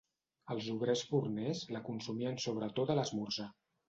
[0.53, 3.47] Els obrers forners la consumien sobretot a l'esmorzar.